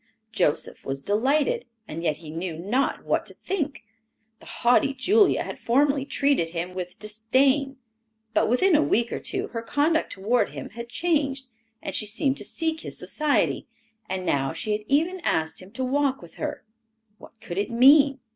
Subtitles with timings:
[0.31, 3.83] Joseph was delighted, and yet he knew not what to think.
[4.39, 7.77] The haughty Julia had formerly treated him with disdain;
[8.33, 11.49] but within a week or two her conduct toward him had changed,
[11.83, 13.67] and she seemed to seek his society,
[14.09, 16.65] and now she had even asked him to walk with her.
[17.19, 18.21] What could it mean?